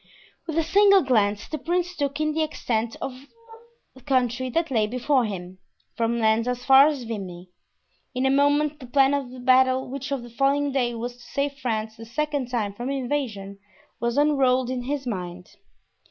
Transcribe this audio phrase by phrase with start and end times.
[0.47, 3.27] With a single glance the prince took in the extent of
[4.07, 5.59] country that lay before him,
[5.95, 7.51] from Lens as far as Vimy.
[8.15, 11.21] In a moment the plan of the battle which on the following day was to
[11.21, 13.59] save France the second time from invasion
[13.99, 15.49] was unrolled in his mind.